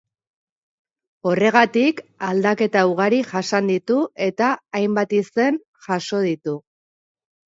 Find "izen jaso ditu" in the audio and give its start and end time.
5.19-6.57